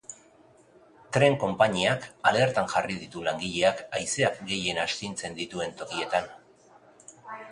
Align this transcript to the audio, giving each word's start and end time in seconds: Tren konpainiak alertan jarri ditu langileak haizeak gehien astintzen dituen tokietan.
Tren 1.17 1.35
konpainiak 1.41 2.07
alertan 2.29 2.71
jarri 2.71 2.95
ditu 3.03 3.21
langileak 3.27 3.83
haizeak 3.99 4.41
gehien 4.49 4.81
astintzen 4.85 5.39
dituen 5.43 5.77
tokietan. 5.83 6.33